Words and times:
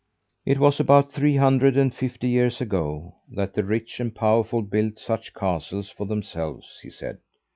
It 0.47 0.57
was 0.57 0.79
about 0.79 1.11
three 1.11 1.35
hundred 1.35 1.77
and 1.77 1.93
fifty 1.93 2.27
years 2.27 2.59
ago 2.59 3.17
that 3.31 3.53
the 3.53 3.63
rich 3.63 3.99
and 3.99 4.15
powerful 4.15 4.63
built 4.63 4.97
such 4.97 5.35
castles 5.35 5.91
for 5.91 6.07
themselves, 6.07 6.79
he 6.81 6.89
said. 6.89 7.19